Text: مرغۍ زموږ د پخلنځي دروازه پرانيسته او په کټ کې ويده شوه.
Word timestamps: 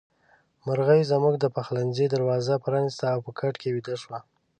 مرغۍ 0.65 1.01
زموږ 1.11 1.35
د 1.39 1.45
پخلنځي 1.55 2.05
دروازه 2.09 2.55
پرانيسته 2.65 3.05
او 3.13 3.19
په 3.25 3.31
کټ 3.39 3.53
کې 3.61 3.69
ويده 3.75 3.95
شوه. 4.03 4.19